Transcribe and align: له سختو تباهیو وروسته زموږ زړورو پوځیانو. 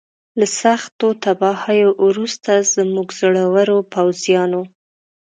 له 0.39 0.45
سختو 0.61 1.07
تباهیو 1.23 1.89
وروسته 2.07 2.51
زموږ 2.73 3.07
زړورو 3.19 3.77
پوځیانو. 3.93 4.61